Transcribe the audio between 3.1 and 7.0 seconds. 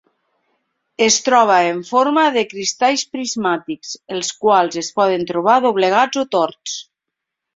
prismàtics, els quals es poden trobar doblegats o torts.